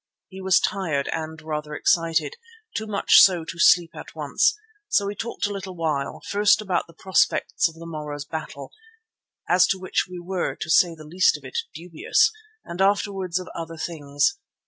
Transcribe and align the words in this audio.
He 0.29 0.41
was 0.41 0.59
tired 0.59 1.07
and 1.13 1.39
rather 1.43 1.75
excited, 1.75 2.35
too 2.75 2.87
much 2.87 3.19
so 3.21 3.45
to 3.45 3.59
sleep 3.59 3.91
at 3.93 4.15
once. 4.15 4.55
So 4.87 5.05
we 5.05 5.13
talked 5.13 5.45
a 5.45 5.53
little 5.53 5.75
while, 5.75 6.23
first 6.27 6.59
about 6.59 6.87
the 6.87 6.95
prospects 6.95 7.67
of 7.69 7.75
the 7.75 7.85
morrow's 7.85 8.25
battle, 8.25 8.71
as 9.47 9.67
to 9.67 9.79
which 9.79 10.07
we 10.09 10.17
were, 10.19 10.55
to 10.55 10.71
say 10.71 10.95
the 10.95 11.03
least 11.05 11.37
of 11.37 11.43
it, 11.45 11.59
dubious, 11.75 12.31
and 12.65 12.81
afterwards 12.81 13.37
of 13.37 13.47
other 13.53 13.77
things. 13.77 14.39